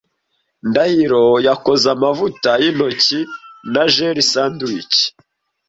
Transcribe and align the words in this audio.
Ndahiro 0.69 1.25
yakoze 1.47 1.85
amavuta 1.95 2.49
yintoki 2.61 3.19
na 3.73 3.83
jelly 3.93 4.23
sandwich. 4.31 4.97